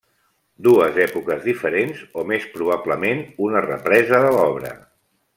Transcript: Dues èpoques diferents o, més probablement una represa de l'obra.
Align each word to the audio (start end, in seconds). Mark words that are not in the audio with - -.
Dues 0.67 0.95
èpoques 1.03 1.43
diferents 1.49 1.99
o, 2.21 2.25
més 2.33 2.47
probablement 2.55 3.21
una 3.49 3.61
represa 3.69 4.23
de 4.29 4.33
l'obra. 4.39 4.73